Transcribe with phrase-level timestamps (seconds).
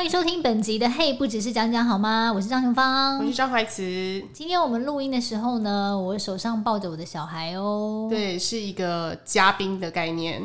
[0.00, 2.30] 欢迎收听本集的《嘿，不只是讲讲好吗》？
[2.34, 3.82] 我是张琼芳，我是张怀慈。
[4.32, 8.06] 今天我们录音的时候呢，我手上抱着我的小孩哦。
[8.08, 10.42] 对，是一个嘉宾的概念，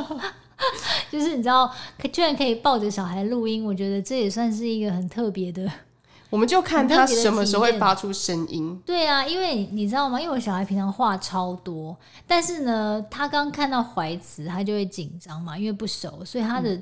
[1.12, 1.70] 就是你知道，
[2.10, 5.70] 居然可以抱着小孩录音，我觉得这也算是一个很特别的。
[6.30, 8.80] 我们就看他什么时候会发出声音。
[8.86, 10.18] 对啊，因为你知道吗？
[10.18, 11.94] 因为我小孩平常话超多，
[12.26, 16.80] 但是呢，他刚看到怀慈，他就会紧张嘛，因为不熟，所以他的。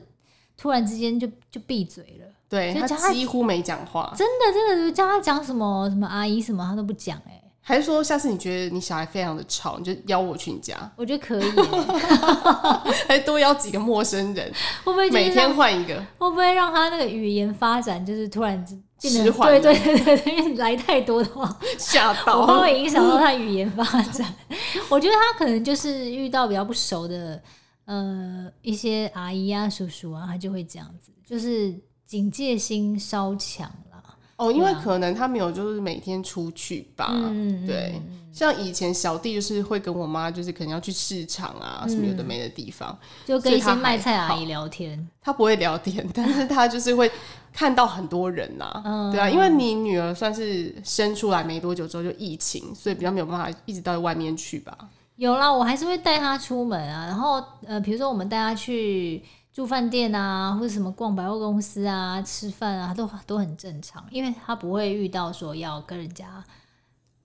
[0.59, 10.75] 嗯突然之间就就闭嘴了，对，他几乎没讲话，真的真的就叫他讲什么什么阿姨什么他都不讲哎，还是说下次你觉得你小孩非常的吵，你就邀我去你家？
[10.97, 11.45] 我觉得可以，
[13.07, 15.95] 还多邀几个陌生人，会不会每天换一个？
[16.19, 18.67] 会不会让他那个语言发展就是突然
[18.99, 19.49] 迟缓？
[19.49, 24.27] 对对对对，因为来太多的话吓到，会不会影响到他语言发展？
[24.91, 27.41] 我觉得他可能就是遇到比较不熟的。
[27.89, 31.75] 呃，一些阿姨啊、叔叔啊，他就会这样子，就是
[32.07, 34.03] 警戒心稍强啦。
[34.37, 37.09] 哦，因为可能他没有就是每天出去吧。
[37.11, 38.01] 嗯，对。
[38.31, 45.09] 像以前小弟就是会跟我妈，就是可能要去市场啊，什么有的没的地方，就跟一些卖菜阿姨聊天。
[45.23, 47.11] 他不会聊天，但是他就是会
[47.55, 48.83] 看到很多人呐。
[49.11, 54.77] 对啊，因为你女儿算是生出来没多久之后就疫情，所以比较没有办法一直到外面去吧。
[55.19, 57.05] 有啦，我还是会带他出门啊。
[57.07, 59.21] 然后，呃，比如说我们带他去
[59.53, 66.45] 住饭店啊，或者什么逛百货公司啊、吃饭啊，都都很正常，因为他不会遇到说要跟人家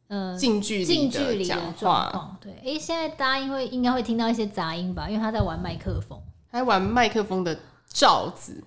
[0.07, 2.35] 呃近距离近距离的状况。
[2.41, 5.07] 对，哎、欸，现在大家因为应该会听到一些杂音吧？
[5.07, 7.55] 因为他在玩麦克风，还玩麦克风的
[7.87, 8.63] 罩子，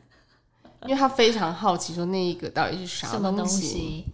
[0.84, 3.08] 因为他非常好奇，说那一个到底是啥？
[3.08, 4.04] 什么东西？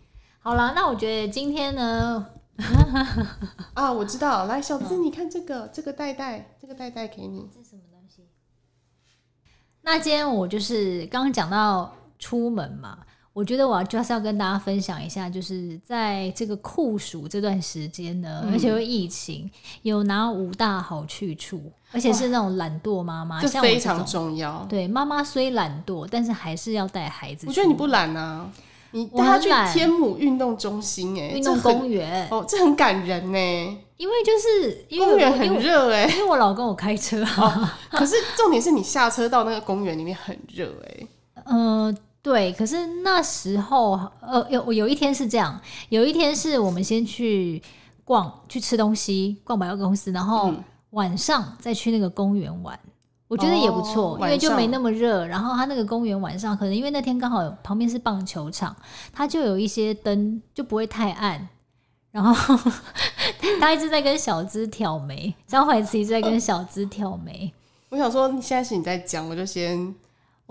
[0.40, 2.26] 好啦，那我觉得今天呢。
[3.74, 8.22] 啊，我知道，来，小资，你看这个，这个袋袋，这个袋袋给你，这是什么东西？
[9.82, 12.98] 那今天我就是刚刚讲到出门嘛，
[13.32, 19.50] 我觉得我就是要跟大家分享一下，就是在这个酷暑这段时间呢，嗯、而且有疫情，
[19.82, 24.64] 有哪五大好去处，而且是那种懒惰妈妈，这非常重要。
[24.68, 27.46] 对，妈妈虽懒惰，但是还是要带孩子。
[27.48, 28.50] 我觉得你不懒啊。
[28.92, 33.84] 你带他去天母运动中心哎、欸，运动公园哦，这很感人呢、欸。
[33.96, 37.70] 因为就是因为公园很热哎、欸，因为我老公我开车啊、哦。
[37.90, 41.08] 可是重点是你下车到那个公园里面很热哎、欸。
[41.44, 42.52] 嗯、呃，对。
[42.52, 47.62] 可是那时候呃有有一天是这样，有一天是我们先去
[48.04, 50.52] 逛去吃东西，逛百货公司，然后
[50.90, 52.78] 晚上再去那个公园玩。
[53.32, 55.24] 我觉得也不错，哦、因为就没那么热。
[55.26, 58.76] 然后他那个公园晚上可能因为那天刚好旁边是棒球场，
[59.10, 61.48] 他就有一些灯就不会太暗。
[62.10, 62.54] 然后
[63.58, 67.50] 他一直在跟小资挑眉，张怀慈一直在跟小资挑眉。
[67.88, 69.94] 我想说，现在是你在讲，我就先。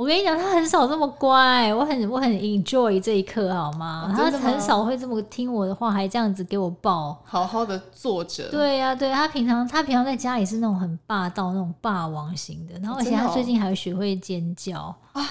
[0.02, 4.10] 我跟你讲，他很少这么乖，我很我很 enjoy 这一刻，好吗？
[4.10, 8.50] 哦、他很少会这么听我的话，还这样子给我抱，好好的坐着。
[8.50, 15.24] 对呀、啊，对他平常他平常在家里是那种很霸道、那种霸王型的，然后而且他最近还会学会尖叫啊！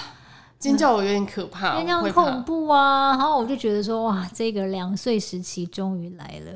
[0.57, 3.09] 尖叫我有点可怕，尖叫很恐怖啊！
[3.09, 6.51] 然后我就觉得说，哇，这个两岁时期终于来了。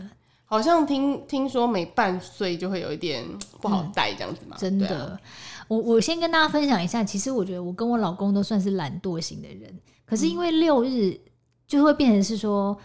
[0.46, 3.26] 好像听听说每半岁就会有一点
[3.60, 5.20] 不好带这样子嘛、嗯，真的。
[5.68, 9.74] 我我先跟大家分享一下，其实我觉得我跟我老公都算是懒惰型的人，
[10.06, 11.20] 可是因为六日
[11.68, 12.78] 就会变成是说，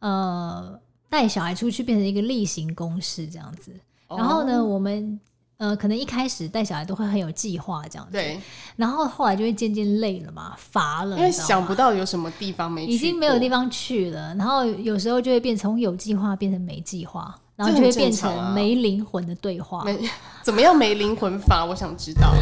[0.00, 0.78] 呃，
[1.08, 3.72] 带小孩出去变成一个例行公事这样子。
[4.08, 5.20] 然后呢，我们
[5.58, 8.40] 呃可能一开始带小孩都会很有计划这样子，对。
[8.76, 14.34] 然后后来就会渐渐累了嘛，乏了，因为想不到有什么地方没去，已经没有地方去了。
[14.34, 17.34] 然后有时候就会变从有计划变成没计划。
[17.56, 19.98] 然后就会变成没灵魂的对话，没
[20.42, 21.64] 怎么样没灵魂法？
[21.64, 22.32] 我想知道，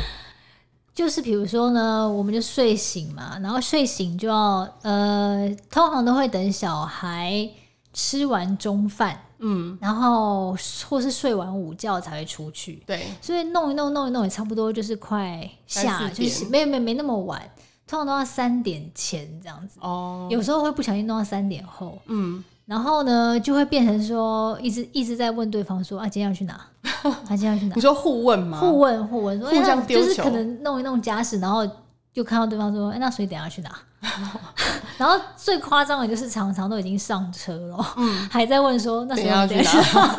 [0.93, 7.49] 就是比如说呢，我们就睡醒嘛，然后睡醒就要呃，通常都会等小孩
[7.93, 10.57] 吃完中饭，嗯，然后
[10.89, 17.41] 或是睡完午觉才会出去，对，所以弄一弄弄一弄也差不多就是快下，就是没没没那么晚，
[17.87, 22.43] 通常都要三点前这样子，哦，有时候会不小心弄到三点后，嗯。
[22.67, 26.55] 然后呢，就会变成说，一直一直在问对方说啊，今天要去哪？
[27.03, 27.75] 啊，今天要去哪？
[27.75, 28.59] 你说互问吗？
[28.59, 31.67] 互问互问，说互相丢球，就是可能弄一弄家事，然后
[32.13, 33.71] 就看到对方说，哎，那所以等下去哪？
[34.97, 39.63] 然后最夸张的就是常常都已经上车了，嗯，还在问说，那所以要去哪？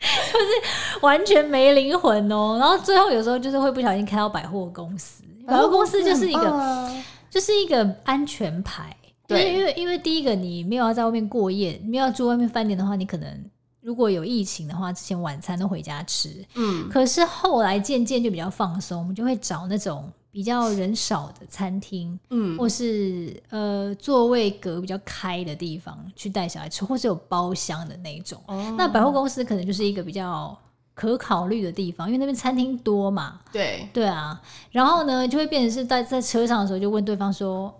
[0.00, 2.56] 就是完全没灵魂哦。
[2.58, 6.90] 然后最后有时候就是会不小心开到百货公司，百货公司就是一个
[7.28, 8.96] 就是一个安全牌。
[9.30, 13.44] 对，因为因为第一个你没有要在外面过夜，没有要住外面饭店的话，你可能
[13.80, 16.44] 如果有疫情的话，之前晚餐都回家吃。
[16.54, 28.40] 嗯，可是后来渐渐就比较放松，我们就会找那种比较人少的餐厅，嗯，或是呃座位隔比较开的地方去带小孩吃，或是有包厢的那种。
[28.46, 30.56] 哦、那百货公司可能就是一个比较
[30.94, 33.40] 可考虑的地方，因为那边餐厅多嘛。
[33.50, 34.40] 对对啊，
[34.70, 37.74] 然后呢，就会变成是在在车上的时候就问对方说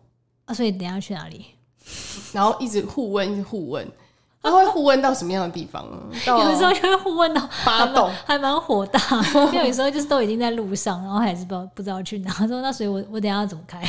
[0.51, 1.47] 啊，所以等下去哪里？
[2.35, 3.87] 然后一直互问，一直互问。
[4.43, 5.85] 他会互问到什么样的地方？
[6.27, 8.99] 有的时候就会互问到 发抖，还蛮火大。
[9.53, 12.31] 因为有时候就是都已经在路上，然后还是不知道不知道去哪。
[12.33, 13.83] 他说：“那所以我我等下要怎么开？”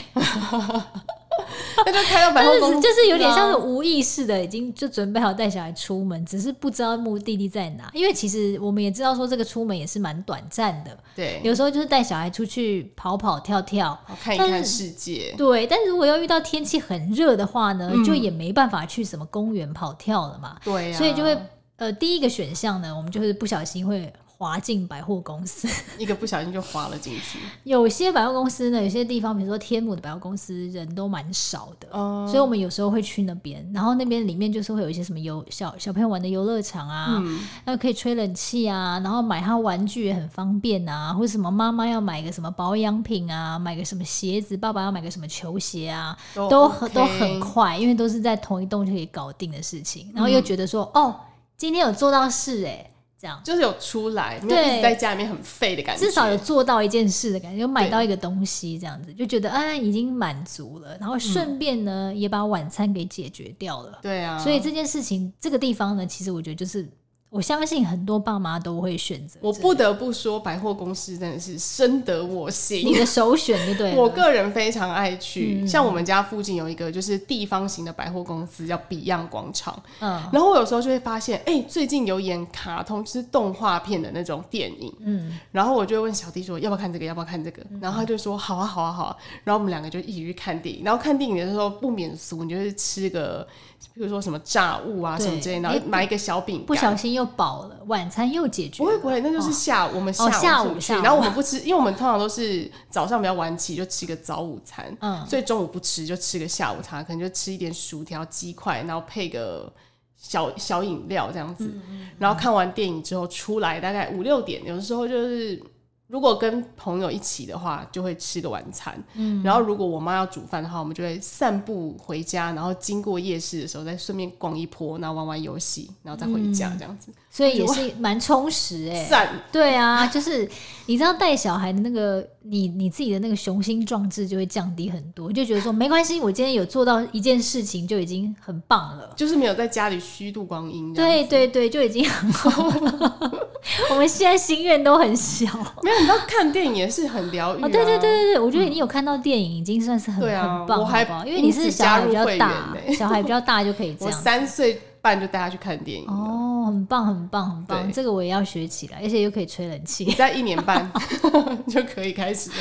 [1.85, 7.89] 那就开到百货公司，就是有点像是无意识的，已经就准备好带小孩出门，只是不知道目的地在哪。
[7.94, 15.33] 因为其实我们也知道说这个出门也是蛮短暂的，对，有时候就是带小孩出去跑跑跳跳，看一看世界。
[15.38, 20.57] 对，但是如果要遇到天气很热的话呢，嗯、就也没办法去什么公园跑跳了嘛。
[20.63, 21.38] 对、啊，所以就会
[21.77, 24.12] 呃，第一个选项呢，我们就是不小心会。
[24.41, 25.67] 滑进百货公司，
[25.99, 27.38] 一个不小心就滑了进去。
[27.63, 33.63] 有些百货公司呢，有些地方，比如说天母的百货公司，人都蛮少的，嗯、所以我们有时候会去那边。
[33.71, 37.21] 然后那边里面就是会有一些什么游小小朋友玩的游乐场啊，
[37.65, 50.11] 那、嗯、可以吹冷气啊，然后买他玩具也很方便啊，或者什么妈妈要买个什么保养品啊，买个什么鞋子，爸爸要买个什么球鞋啊，都都很、OK、都很快，因为都是在同一栋就可以搞定的事情。
[50.15, 51.15] 然后又觉得说，嗯、哦，
[51.55, 52.90] 今天有做到事哎、欸。
[53.21, 56.03] 这样就是有出来，没有一直在家里面很废的感觉。
[56.03, 60.97] 至少有做到一件事的感觉，有买到一个东西，这样子就觉得啊，已经满足了。
[61.00, 64.00] 然后顺便呢，嗯、也把晚餐给解决掉了。
[64.01, 66.89] 对啊，所以这件事情，这个地方呢，其实我觉得就是。
[67.31, 69.39] 我相信很多爸妈都会选择。
[69.42, 72.86] 我不得不说，百货公司真的是深得我心。
[72.86, 73.95] 你的首选就对？
[73.95, 75.62] 我个人非常爱去。
[75.62, 79.81] 嗯、像我们家附近有一个就是地方型的百货公司，叫 Beyond 广场。
[80.01, 80.22] 嗯。
[80.33, 84.94] 然后我有时候就会发现，哎、欸，最近有演卡通，就是动画片的那种电影。
[85.00, 85.39] 嗯。
[85.54, 87.06] 然后我就会问小弟说，要不要看这个？
[87.06, 87.63] 要不要看这个？
[87.80, 89.16] 然后他就说，好啊，好啊，好啊。
[89.45, 90.83] 然后我们两个就一起去看电影。
[90.83, 93.48] 然后看电影的时候不免俗，你就是吃个。
[93.94, 98.78] 比如说什么炸物啊什么之类，然后买一个小饼干，不小心又饱了，晚餐又解决。
[98.78, 109.72] 不会不会，那就是下午我们下午去，然后我们不吃，因为我们通常都是早上比较晚起，就吃个早午餐，嗯，所以中午不吃，就吃个下午茶，可能就吃一点薯条、鸡块，然后配个
[110.16, 111.72] 小小饮料这样子。
[112.18, 115.62] 然后看完电影之后出来，大概五六点，有的时候就是。
[116.11, 119.01] 如果跟朋友一起的话，就会吃个晚餐。
[119.15, 127.11] 嗯，然后如果我妈要煮饭的话，我们就会散步回家，然后经过夜市的时候再顺便逛一波，然后玩玩游戏，然后再回家这样子。
[127.11, 129.09] 嗯、所以也是蛮充实哎、欸。
[129.09, 129.41] 赞。
[129.53, 130.45] 对啊，就是
[130.85, 140.93] 你知道带小孩的那个你你自己的那个雄心壮志就会降低很多，就觉得说没关系，我今天有做到一件事情就已经很棒了，就是没有在家里虚度光阴。
[140.93, 143.47] 对对对，就已经很好了。
[143.91, 145.45] 我们现在心愿都很小。
[145.83, 147.65] 没有，你知道看电影也是很疗愈、啊。
[147.65, 154.11] 哦，对对对对对，我觉得你有看到电影已经算是很、嗯、很棒，因为你是小孩比较大，小孩比较大就可以这样。
[154.17, 156.07] 我三岁半就带他去看电影。
[156.07, 160.05] 哦，很棒很棒很棒，对这个我也要学起来，而且又可以吹冷气。
[160.05, 160.91] 你在一年半
[161.69, 162.55] 就可以开始了。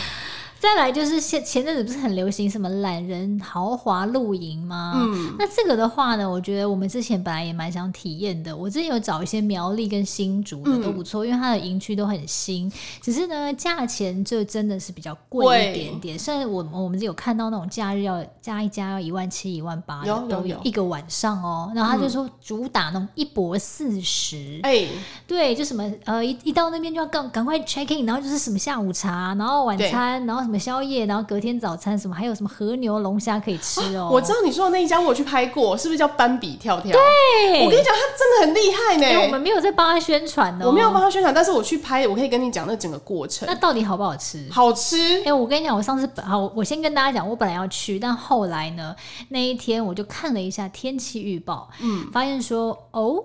[0.61, 4.93] 再来就是前前阵子不是很流行什么懒人豪华露营吗？
[4.95, 8.55] 嗯，那这个的话呢，我觉得我们之前本来也蛮想体验的。
[8.55, 12.71] 我之前有找一些苗栗跟新竹的都不错，嗯、因为它的营区都很新。
[13.01, 16.19] 只是呢，价钱就真的是比较贵一点点。
[16.19, 21.73] 虽然我我们有看到那种假日要加一加要一万七、一万八的都有一个晚上哦。
[21.75, 30.50] 然后他就说主打那种一泊四十，哎、嗯，对，就什么呃一一到那边就要赶赶快 check in，然后就是什么下午茶，然后晚餐，然后。
[30.51, 34.09] 什么宵夜，然后隔天早餐什么，还有什么和牛龙虾可以吃哦。
[34.13, 36.91] 我知道你说的那一家，我去拍过，是不是叫斑比跳跳？
[36.91, 39.07] 对，我跟你讲，他真的很厉害呢。
[39.07, 43.47] 欸、我们没有在帮他宣传的，我没有帮他宣传，但是我去拍，我可以跟你讲那整个过程。
[43.49, 44.45] 那到底好不好吃？
[44.51, 45.21] 好吃。
[45.21, 48.93] 哎、欸，我跟你讲，我上次本好，我先跟大家讲，我本来要去，但后来呢，
[49.29, 53.23] 那一天我就看了一下天气预报，嗯，发现说哦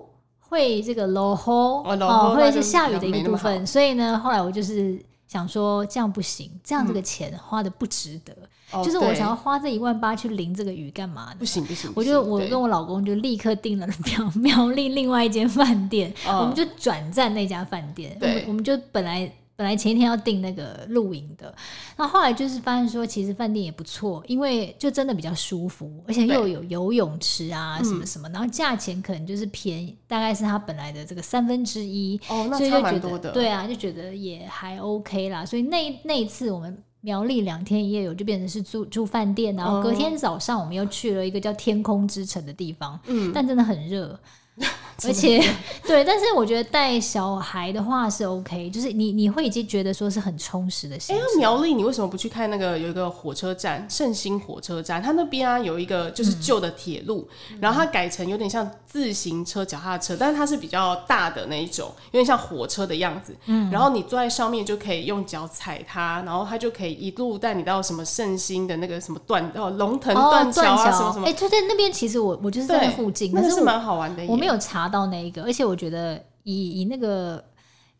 [0.48, 1.50] 会这个落雨
[2.00, 4.96] 哦，会是下雨的一个部分，所以呢，后来我就是。
[5.36, 8.34] 想说这样不行，这样这个钱花的不值得。
[8.72, 11.36] 嗯、就是我想要花这一万八去淋这个雨干嘛呢？
[11.38, 18.16] 不行不行，我就我跟我老公就立刻订了苗 苗栗另外一间饭店，嗯、我们就转战那家饭店。
[18.18, 19.30] 对，我们就本来。
[19.56, 21.54] 本来前一天要订那个露营的，
[21.96, 35.46] 那后来就是发现说，其实饭店也不错，因为就真的比较舒服，而且又有游泳池啊什么什么，嗯、然后价钱可能就是便宜，大概是他本来的这个三分之一，哦，那差蛮多的，对啊，就觉得也还 OK 啦。
[35.46, 44.20] 所以那那一次我们苗栗两天一夜游就变成是住住饭店，然后隔天早上我们又去了一个叫天空之城的地方，嗯，但真的很热。
[45.04, 45.42] 而且
[45.86, 50.96] 对，但是我觉得带小孩的话是 OK，就是你你会已经觉得说是很充实的。
[50.96, 55.02] 哎、欸，苗栗，你为什么不去看那个有一个火车站圣心火车站？
[55.02, 63.36] 它那边啊有一个就是旧的铁路，嗯、然后它改成有点像自行车、脚踏车，但是它是比较大的那一种，有点像火车的样子。
[63.46, 71.26] 嗯，然后你坐在上面就可以用脚踩它，然后它就可以一路带你到什么圣心的那个什么断哦龙腾断桥啊什么什么。
[71.26, 74.24] 哎、欸，就在那边，其实我我就是在那附近，那是蛮好玩的。
[74.26, 77.42] 我没有查到那一个，而且我觉得以以那个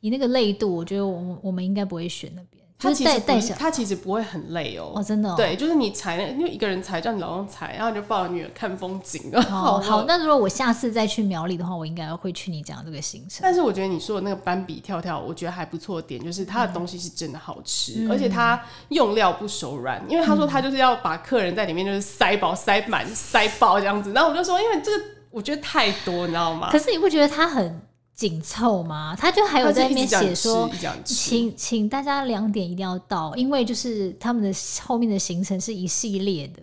[0.01, 2.63] 以那个累度，我觉得我们我们应该不会选那边。
[2.79, 4.93] 他其实带小，他其实不会很累哦。
[4.95, 5.35] 哦，真的、哦。
[5.35, 9.31] 对，就是你踩那，因为一个人踩叫你老公踩，然后你就抱着女儿看风景。
[9.33, 10.05] 哦，好，好。
[10.07, 13.39] 那如果我下次再去苗栗的话，我应该会去你讲这个行程。
[13.41, 20.05] 但是我觉得你说的那个斑比跳跳，我觉得还不错的点就是它的东西是真的好吃，嗯、而且它用料不手软。
[20.07, 24.13] 因为他说他就是要把客人在里面就是塞饱、塞满、塞爆这样子。
[24.13, 25.05] 然后我就说，因为这个
[25.37, 26.71] 我觉得太多，你知道吗？
[26.73, 27.83] 可是你不觉得他很？
[28.17, 29.15] 紧凑吗？
[29.15, 30.71] 他就还有在那边写说，
[31.05, 34.51] 请请大家两点一定要到，因为就是他们的
[34.83, 36.63] 后面的行程是一系列的，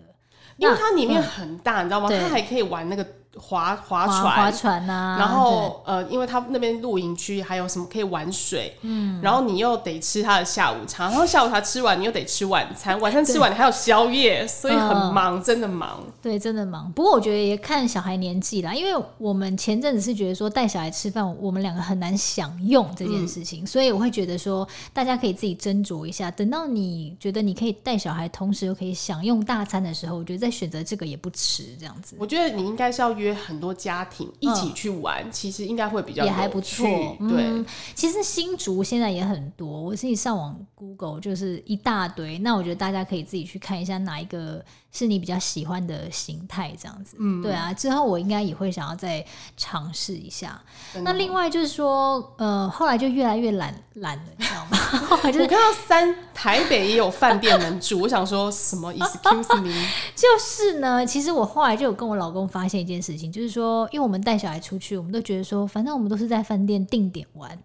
[0.56, 2.08] 因为它里面很大，嗯、你知道吗？
[2.10, 3.06] 它还可以玩那个。
[3.36, 16.00] 划划船，划船啊，然后呃，因为他那边露营区还有什么可以玩水，嗯，然后你又得吃他的下午茶，然后下午茶吃完你又得吃晚餐，晚餐吃完你还有宵夜，所以很忙，真的忙。
[16.22, 16.90] 对，真的忙。
[16.92, 31.64] 不过我觉得也看小孩年纪啦，因为我们前阵子是觉得说带小孩吃饭，我们两个很难享用这件事情，所以我会觉得说大家可以自己斟酌一下，等到你觉得你可以带小孩，同时又可以享用大餐的时候，我觉得再选择这个也不迟。
[31.80, 33.23] 这样子，我觉得你应该是要约。
[33.24, 36.86] 约很多家庭一起去玩，嗯、其实应该会比较也还不错。
[37.28, 42.38] 对、嗯，其实新竹现在也很多，我自己上网 Google 就是一大堆。
[42.38, 44.64] 那我觉得大家可以自己去看一下哪一个。
[44.96, 49.26] 是你比较喜欢的形态，这样子，嗯，对啊，之后我应该也会想要再
[49.56, 50.56] 尝试一下。
[51.02, 55.18] 那另外就是说，呃，后来就越来越懒懒了，你知道吗？
[55.26, 59.74] 就是、我看到三台北也有饭店能住，我想说什么？Excuse me，
[60.14, 67.58] 就是呢，其实我后来就有跟我老公发现一件事情，就是说，因为我们带小孩出去，我们都觉得说，反正我们都是在饭店定点玩。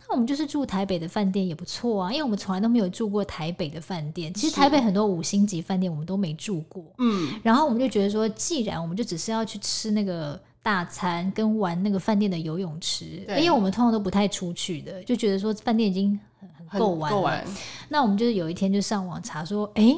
[0.00, 4.32] 那我们就是住台北的饭店也不错啊，因为我们从来都没有住过台北的饭店。
[4.34, 7.34] 其实台北很多五星级饭店我们都没住过，嗯。
[7.42, 17.16] 然后我们就觉得说，既然我们就只是要去吃那个大餐跟玩那个饭店的游泳池，因为我们通常都不太出去的，就觉得说饭店已经很很够玩了。
[17.16, 17.44] 够玩。
[17.88, 19.96] 那我们就是有一天就上网查说，哎，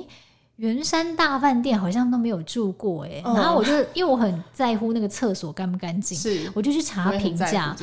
[0.56, 3.20] 圆山大饭店好像都没有住过哎。
[3.24, 7.76] 然后我就因为我很在乎那个厕所干不干净，是，我就去查评价。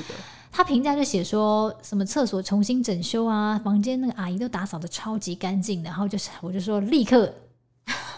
[0.54, 7.34] 他评价就写说什么厕所重新整修啊，房间那个阿姨都打扫的超级干净，然后就是我就说立刻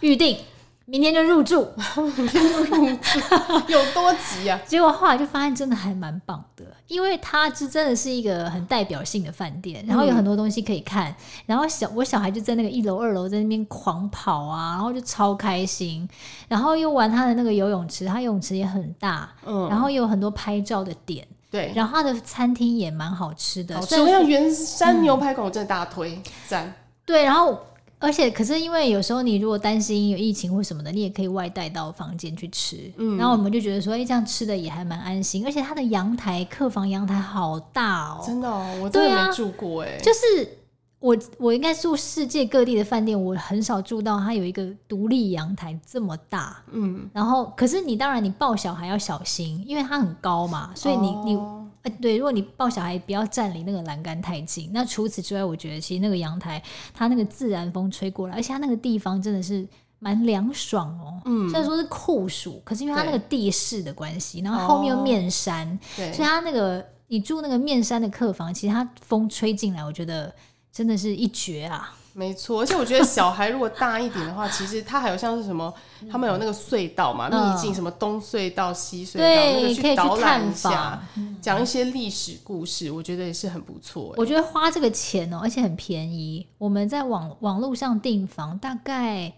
[0.01, 0.39] 预定，
[0.85, 1.67] 明天就入住，
[2.17, 3.21] 明天就入住，
[3.69, 4.59] 有多急啊？
[4.67, 16.07] 结果后来就发现真的还蛮棒的，因为它是真的是一个很代表性的饭店，然后有很多东西可以看，然后小我小孩就在那个一楼二楼在那边狂跑啊，然后就超开心，
[16.47, 21.27] 然后又玩他的那个游泳池，他游泳池也很大，嗯，然后又有很多拍照的点。
[21.49, 26.73] 对，然后它的餐厅也蛮好吃的，所以像原山牛排馆，我真的大推赞。
[27.05, 27.61] 对，然后
[28.03, 32.91] 而且可是因为有时候你如果担心有疫情或什么的，你也可以外带到房间去吃。
[32.97, 40.57] 嗯，然后我们就觉得说，哎，这样吃的也还蛮安心，而且它的阳台、客房阳台好大哦，真的哦，我真的没住过哎，就是。
[41.03, 46.63] 我我应该住世界各地的饭店，我很少住到它有一个独立阳台这么大。
[46.71, 51.35] 嗯，然后可是你当然你抱小孩要小心，因为它很高嘛，所以你、哦、你
[51.83, 54.69] 呃对，如果你抱小孩不要站离那个栏杆太近。
[54.73, 56.61] 那除此之外，我觉得其实那个阳台
[56.93, 59.67] 它那个自然风吹过来，而且它那个地方真的是
[59.99, 61.21] 蛮凉爽哦。
[61.25, 70.33] 嗯，虽然说是酷暑，可是因为它那个地势的关系，然后后面又面山，哦、所以它那个你住那个面山的客房，其实它风吹进来，我觉得。
[70.75, 71.95] 真的是一绝啊！
[72.15, 75.73] 没错，而且我觉得小孩如果大一点的话，其实他还有像是什么，
[76.11, 81.03] 他们有那个隧道嘛，秘境什么东隧道、西隧道，那个去导览一下，
[81.41, 84.13] 讲一些历史故事，我觉得也是很不错。
[84.15, 86.45] 我觉得花这个钱哦，而且很便宜。
[86.59, 89.33] 我们在网网络上订房，大概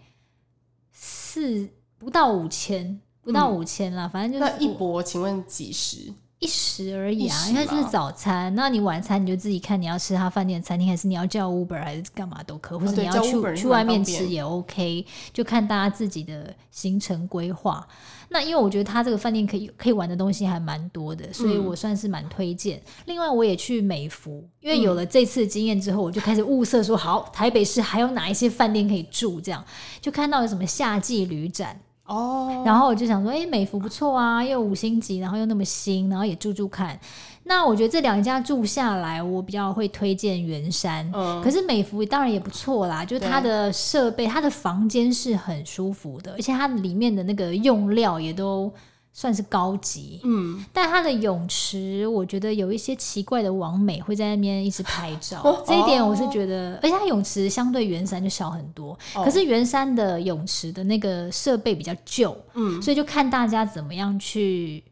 [0.92, 1.68] 四
[1.98, 6.12] 不到五千，不到五千啦，反正就是那一博，请问几时？
[6.38, 17.86] 一时而已啊，因为就是早餐，那你晚餐你就自己看，你要吃他饭店餐厅，还是你要叫 Uber，还是干嘛都可，或者你要去、哦、去外面吃也 OK，就看大家自己的行程规划。
[18.28, 22.76] 那因为我觉得他这个饭店可以可以玩的东西还蛮多的，所以我算是蛮推荐。
[22.78, 29.64] 嗯、另外，我也去美孚，因为有了这次经验之后，我就开始物色说，好，台北市还有哪一些饭店可以住，这样
[30.02, 31.80] 就看到有什么夏季旅展。
[32.06, 36.98] 哦，然后我就想说，哎、欸，美孚不错啊，又五星级，然后又那么新，然后也住住看。
[37.44, 41.08] 那我觉得这两家住下来，我比较会推荐圆山。
[41.14, 48.72] 嗯，可是美孚当然也不错啦，就是它的设备，它的房间是很舒服的，而且它里面的那个用料也都。
[49.18, 64.84] 算是高级，嗯，但它的泳池，我觉得有一些奇怪的网美会在那边一直拍照，哦、这一点我是觉得，哦、而且它泳池相对圆山就小很多，哦、可是圆山的泳池的那个设备比较旧，嗯，所以就看大家怎么样去，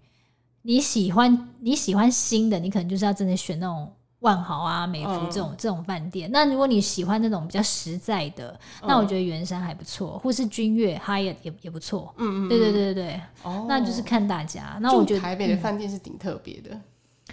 [0.62, 3.92] 你喜欢你喜欢新的，你可能就是要真的选那种。
[4.24, 12.12] 万豪啊，美孚这种、嗯、这种饭店，那如果你喜欢那种比较实在的，嗯、那我觉得圆山还不错，或是君悦、Hyatt 也也不错。
[12.16, 14.78] 嗯嗯，对对对对对，哦，那就是看大家。
[14.80, 16.82] 那我觉得台北的饭店是挺特别的，嗯、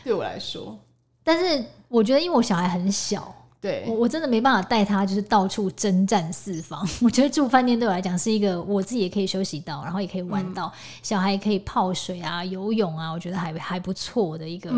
[0.04, 0.78] 对我来说。
[1.24, 6.86] 但是我觉得，因为我小孩很小，对我我真的没办法带他，就是到处征战四方。
[7.02, 14.70] 我觉得住饭店对我来讲是一个，我自己也可以休息到，然后也可以玩到，嗯、小孩也可以泡水啊、游泳啊，我觉得还还不错的一个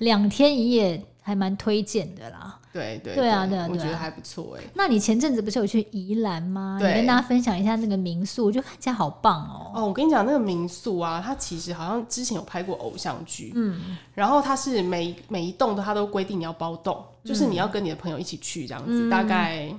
[0.00, 1.00] 两天一夜。
[1.22, 4.62] 还蛮推荐的啦，对对对啊，对啊，我觉得还不错哎。
[4.74, 6.78] 那你前阵子不是有去宜兰吗？
[6.80, 9.70] 你跟大家分享一下那个民宿，我觉得看起来好棒哦。
[9.74, 19.72] 哦，我跟你讲，那个民宿啊，它其实好像之前有拍过偶像剧，嗯，然后它是每每一栋都它都规定你要包栋，就是你要跟你的朋友一起去这样子，大概。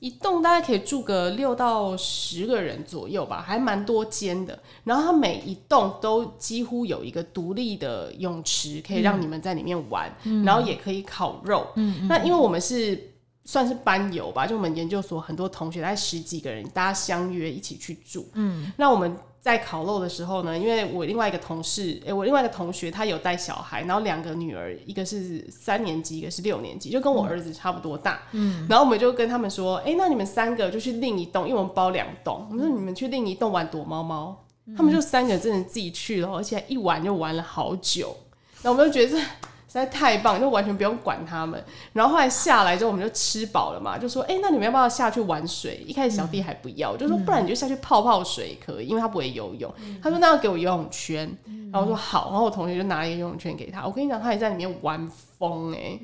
[0.00, 4.58] 一栋大概可以住个六到十个人左右吧，还蛮多间的。
[4.84, 11.66] 然后它每一栋都几乎有一个独立的泳池，可以让你们在里面玩，嗯、然后也可以烤肉。
[11.76, 13.12] 嗯、那因为我们是
[13.44, 18.28] 算是班游吧，就我们研究所很多同学，大概十几个人，大家相约一起去住。
[18.34, 19.16] 嗯，那我们。
[19.40, 28.22] 在烤肉的时候呢，因为我另外一个同事，诶、欸，我另外一个同学他有带小孩，然后两个女儿，一个是三年级，一个是六年级，就跟我儿子差不多大。
[28.32, 38.16] 嗯，然后我们就跟他们说，诶、欸，那你们三个就去另一栋，因为我们包两栋，我们说你们去另一栋玩躲猫猫，嗯、他们就三个真的自己去了，而且一玩就玩了好久，
[38.62, 39.26] 然后我们就觉得这。
[39.68, 41.62] 实在太棒，就完全不用管他们。
[41.92, 49.72] 然后后来下来之后，我们就吃饱了嘛，就说：“哎、欸，那你们要不要下去玩水？”一开始小弟还不要，嗯、就说：“不然你就下去泡泡水可以，因为他不会游泳。
[49.80, 51.30] 嗯”他说：“那要给我游泳圈。
[51.44, 53.84] 嗯”然后我说：“好。”然后我同学就拿一个游泳圈给他。
[53.86, 55.06] 我跟你讲，他也在里面玩
[55.38, 56.00] 疯哎、欸。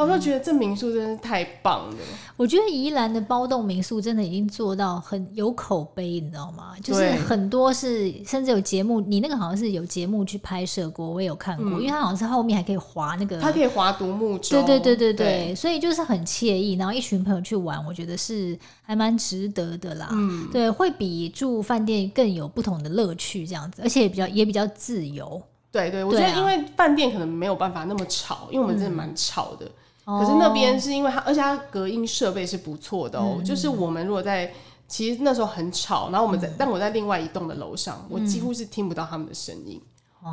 [0.00, 1.96] 嗯然后我就觉得这民宿真的是太棒了。
[2.36, 6.74] 我觉得宜兰的包栋民宿真的已经做到很有口碑，你知道吗？
[6.82, 16.76] 就是很多是甚至有节目，你那个好像是有节目去拍摄过，我也有看过，嗯、因为它好像是后面还可以划那个，它可以划独木舟，对对对对所以就是很惬意。
[16.76, 20.08] 然后一群朋友去玩，我觉得是还蛮值得的啦。
[20.12, 25.40] 嗯，对，会比住饭店更有不同的乐趣，这样子，而且也比较也比较自由。
[25.72, 29.66] 对对，我觉得因为饭店可能没有办法那么吵，因为我们真的蛮吵的。
[29.66, 29.70] 嗯、
[30.04, 33.42] 可是那边是因为它，而且它隔音设备是不错的哦、喔。
[33.42, 34.52] 嗯、就是我们如果在，
[34.88, 39.80] 其实那时候很吵，然后我们在，嗯、但我在另外一栋的楼上，我几乎是听不到他们的声音。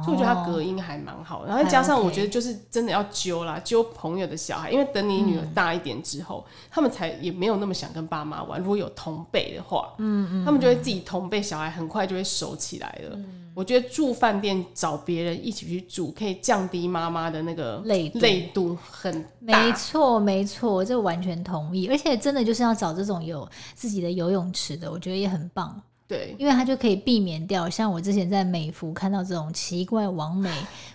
[0.04, 8.60] 所以我觉得它隔音还蛮好，然后再加上我觉得就是真的要揪啦，揪朋友的小孩，因为等你女儿大一点之后，他们才也没有那么想跟爸妈玩。
[8.60, 13.18] 如果有同辈的话，嗯嗯，他们就会自己同辈小孩很快就会熟起来了。
[13.58, 19.12] 我觉得住饭店找别人一起去住，可以降低妈妈的那个累累度很
[19.48, 19.66] 大。
[19.66, 21.88] 没错没错，这完全同意。
[21.88, 25.76] 而且真的就是要找这种有自己的游泳池的，我觉得也很棒。
[26.08, 30.52] 对，因为它就可以避免掉像我之前在美服看到这种奇怪网美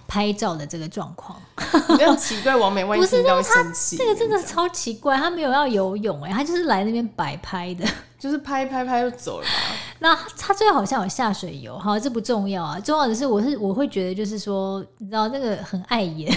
[0.07, 1.43] 拍照的这个状况。
[1.99, 7.85] 这样奇怪网美万一听到生气，这个真的超奇怪，他没有要游泳哎，他就是来那边摆拍的。
[8.23, 9.51] 就是拍拍拍就走了吧。
[9.99, 12.79] 那他最后好像有下水游，好，这不重要啊。
[12.79, 16.33] 重要的是，我是我会觉得就是说，你知道那个很碍眼，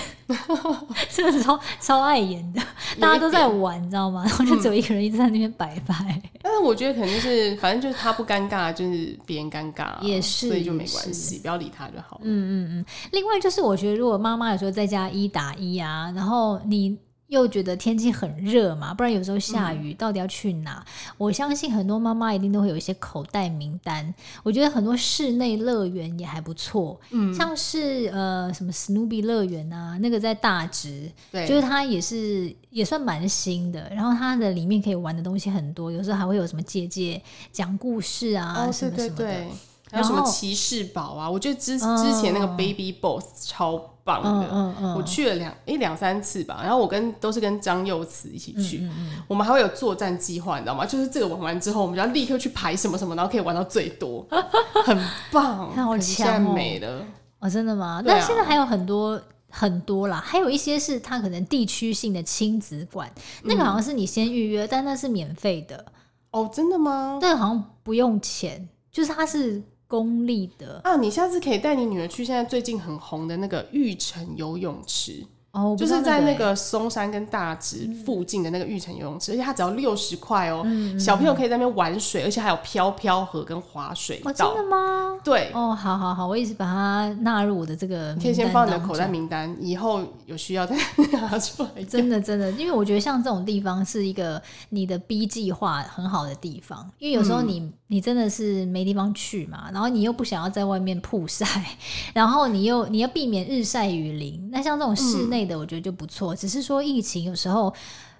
[1.12, 2.62] 真的是超超碍眼的。
[3.00, 4.24] 大家都在玩，你知道吗？
[4.26, 5.95] 然后就只有一个人一直在那边摆拍。
[6.10, 12.21] 嗯、但是我觉得可能就是，反正就是他不尴尬，就是别人尴尬、啊，也是，所以就没关系，不要理他就好了。
[12.24, 12.86] 嗯嗯嗯。
[13.12, 16.98] 另外就是，我觉得如果妈妈有时候在家一打一啊，然后你。
[17.27, 20.85] 又觉得天气很热嘛，不然有时候下雨，到底要去哪？
[20.85, 24.13] 嗯、我相信很多妈妈一定都会有一些口袋名单。
[24.43, 33.89] 我觉得很多室内乐园也还不错，嗯，像是呃什么史努比乐园啊，那个在大直，对，就是它也是也算蛮新的。
[33.93, 39.03] 然后它的里面可以玩的东西很多，有时候还会有什么姐姐讲故事啊，什么什么的。
[39.03, 39.47] 哦，对对对。
[39.91, 41.29] 还有什么骑士堡啊？
[41.29, 46.61] 我觉得之之前那个 Baby Boss 超棒的，嗯嗯、我去了两一两三次吧。
[46.61, 48.87] 然后我跟都是跟张佑慈一起去，
[49.27, 50.85] 我们还会有作战计划，你知道吗？
[50.85, 54.25] 就是这个玩完之后，我们就要立刻去排什么什么，然后可以玩到最多，
[54.85, 54.97] 很
[55.31, 56.53] 棒， 好强哦！
[56.53, 57.03] 没了
[57.39, 58.01] 哦，真的吗？
[58.07, 63.11] 啊、现在还有很多很多啦，还有一些是他可能地区性的亲子馆，
[63.43, 65.83] 那个好像是你先预约，嗯、但那是免费的
[66.31, 67.17] 哦，真的吗？
[67.21, 68.69] 那个好像不用钱。
[68.91, 70.98] 就是它是公立的啊。
[70.98, 75.26] 你下次可以带你女儿去现在最近很红的那个玉城游泳池。
[75.55, 85.17] 哦，就是在那个松山跟大直附近的那个玉成游泳池，嗯、而且它只要六十块哦，嗯、小朋友可以在那边玩水，而且还有飘飘河跟滑水真的吗？
[85.23, 90.75] 对，哦，好好好，我一直把它纳入我的这个，可以先放你的口袋名单，以后有需要再
[91.13, 91.81] 拿出来。
[91.87, 94.41] 真的真的，因为我觉得像这种地方是一个
[94.71, 101.45] 你的 B 计划很好的地方，因为有时候你、嗯、你真的是没地方去嘛，然后你又不想要在外面曝晒，
[102.13, 105.44] 然后你又你要避免日晒雨淋，那像这种室内。
[105.45, 107.73] 的我觉得就不错，只是说疫情有时候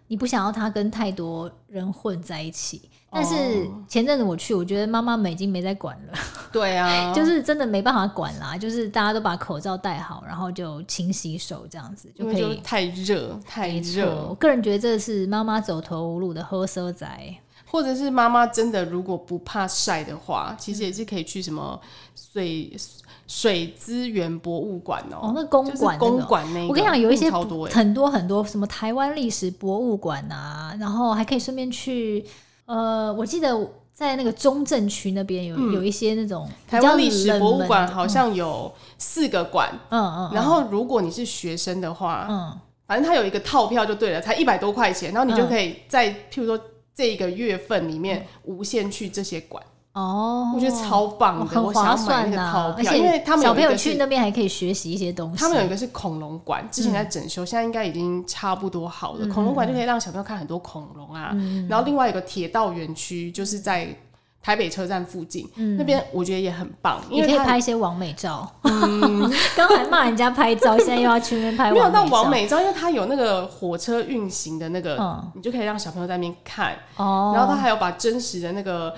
[0.08, 2.90] 你不想要他跟太多人混在一起。
[3.12, 6.14] 但是前阵子我去，我觉得妈妈们已经没在管了。
[6.52, 12.60] 对啊， 就是真的没办法管啦，就是大家都把口罩戴好，然后就勤洗手这样子就可以。
[12.62, 14.28] 太热，太热。
[14.28, 17.34] 我个人觉得这是妈妈走投无路的好所在。
[17.76, 21.78] 或者是妈妈真的如果不怕晒的话，其实也是可以去什么
[22.16, 22.72] 水
[23.28, 25.28] 水资源博物馆喔。
[25.28, 32.26] 哦，那公馆，公馆那个，我跟你讲，有一些很多很多什么台湾历史博物馆啊，然后还可以顺便去。
[32.66, 33.54] 呃，我记得
[33.92, 39.70] 在那个中正区那边有有一些那种台湾历史博物馆，好像有四个馆。
[39.90, 40.32] 嗯嗯。
[40.34, 42.58] 然后如果你是学生的话，嗯，
[42.88, 46.58] 反正它有一个套票就对了，才一百多块钱，然后你就可以在譬如说。
[46.96, 49.62] 这一个月份里面无限去这些馆。
[49.94, 55.38] 哦，我觉得超棒的，很划算的套票，因为他们小朋友去那边还可以学习一些东西。
[55.38, 59.26] 他们有一个是恐龙馆，之前在整修，现在应该已经差不多好了。
[59.28, 61.34] 恐龙馆就可以让小朋友看很多恐龙啊，
[61.70, 63.88] 然后另外一个铁道园区就是在
[64.46, 68.48] 台北车站附近，嗯那边我觉得也很棒，也可以拍一些王美照。
[68.62, 69.28] 嗯，
[69.58, 71.72] 刚还骂人家拍照，现在又要去那边拍。
[71.72, 76.78] 没有到王美照，因为它有那个火车运行的那个，你就可以让小朋友在那边看。
[76.96, 77.32] 哦。
[77.36, 78.94] 然后他还有把真实的那个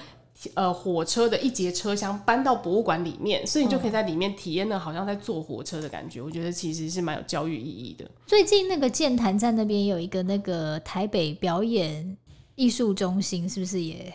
[0.54, 6.22] 呃火车的一节车厢搬到博物馆里面，所以你就可以在里面体验那，好像在坐火车的感觉。
[6.22, 8.04] 我觉得其实是蛮有教育意义的。
[8.26, 12.18] 最近那个剑潭站那边有一个那个台北表演
[12.56, 14.14] 艺术中心，是不是也？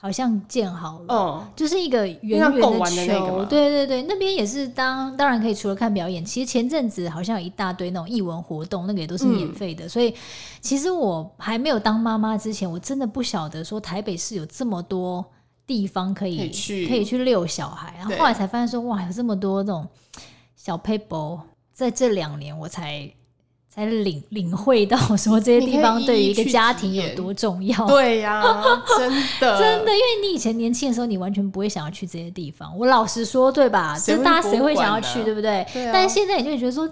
[0.00, 10.14] 好像建好了，嗯，就是一个圆圆的球，对对对，那边也是当当然可以，除了看表演，其实前阵子好像有一大堆那种艺文活动，那个也都是免费的，嗯、所以
[10.60, 15.24] 其实我还没有当妈妈之前，我真的不晓得说台北市有这么多
[15.66, 19.84] 地方可以可以去，可以去遛小孩，然后后来才发现说哇，有这么多那种
[20.54, 21.40] 小 paper，，
[21.72, 23.12] 在这两年我才。
[23.68, 27.86] 才领领会到说这些地方对于一个家庭有多重要。
[27.86, 32.76] 对呀、啊，真的 真的，因为你以前年轻的时候，你完全不会想要去这些地方。
[32.76, 33.96] 我老实说，对吧？
[33.98, 35.64] 就大家谁会想要去，对不对？
[35.92, 36.88] 但是现在你就会觉得说，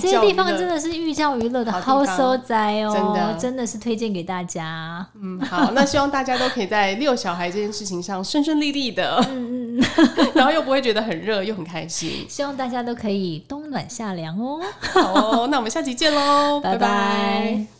[0.00, 5.06] 这些地方真的是寓教于乐的好所在哦，真的真的是推荐给大家。
[5.20, 9.24] 嗯，好，那希望大家都可以在遛小孩这件事情上顺顺利利的。
[9.30, 9.64] 嗯
[10.34, 12.24] 然后又不会觉得很热，又很开心。
[12.28, 14.60] 希望大家都可以冬暖夏凉哦。
[14.80, 17.73] 好哦，那我们下期见喽， 拜拜。